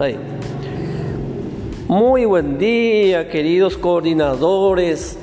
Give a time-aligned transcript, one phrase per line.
[0.00, 0.18] Ahí.
[1.86, 5.18] Muy buen día, queridos coordinadores.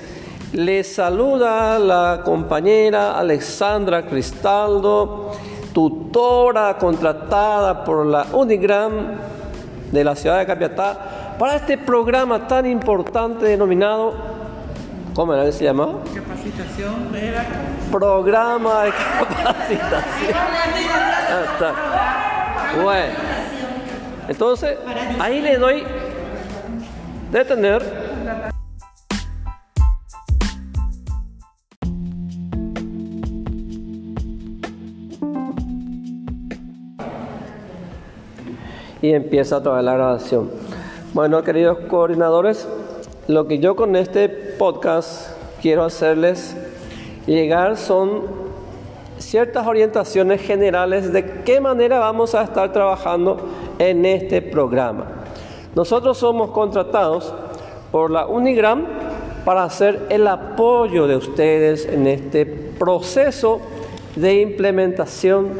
[0.53, 5.31] Les saluda la compañera Alexandra Cristaldo,
[5.73, 8.91] tutora contratada por la Unigram
[9.91, 14.13] de la ciudad de Capiatá para este programa tan importante denominado,
[15.15, 16.03] ¿cómo era que se llamaba?
[16.13, 17.45] Capacitación de la...
[17.91, 20.37] Programa de capacitación.
[22.83, 23.13] Bueno,
[24.27, 24.77] entonces
[25.19, 25.83] ahí le doy
[27.31, 28.07] detener.
[38.99, 40.49] Y empieza toda la grabación.
[41.13, 42.67] Bueno, queridos coordinadores,
[43.27, 46.57] lo que yo con este podcast quiero hacerles
[47.27, 48.23] llegar son
[49.17, 53.37] ciertas orientaciones generales de qué manera vamos a estar trabajando
[53.79, 55.05] en este programa.
[55.75, 57.33] Nosotros somos contratados
[57.91, 58.85] por la Unigram
[59.45, 63.61] para hacer el apoyo de ustedes en este proceso
[64.15, 65.51] de implementación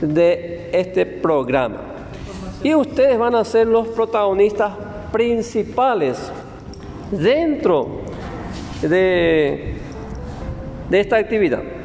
[0.00, 1.78] de este programa.
[2.62, 4.72] Y ustedes van a ser los protagonistas
[5.12, 6.32] principales
[7.10, 7.86] dentro
[8.82, 9.76] de,
[10.90, 11.75] de esta actividad.